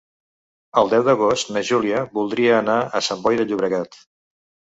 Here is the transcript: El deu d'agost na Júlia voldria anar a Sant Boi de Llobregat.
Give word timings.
El 0.81 0.87
deu 0.93 1.03
d'agost 1.09 1.51
na 1.57 1.63
Júlia 1.67 2.01
voldria 2.17 2.55
anar 2.61 2.79
a 3.01 3.01
Sant 3.09 3.21
Boi 3.27 3.39
de 3.41 3.45
Llobregat. 3.51 4.01